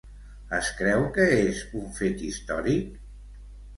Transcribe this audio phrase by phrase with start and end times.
[0.59, 2.89] Es creu que és un fet històric?